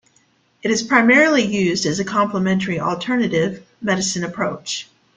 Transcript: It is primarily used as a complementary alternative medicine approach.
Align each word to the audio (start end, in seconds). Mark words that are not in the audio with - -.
It 0.63 0.71
is 0.71 0.81
primarily 0.81 1.43
used 1.43 1.85
as 1.85 1.99
a 1.99 2.03
complementary 2.03 2.79
alternative 2.79 3.63
medicine 3.81 4.23
approach. 4.23 4.89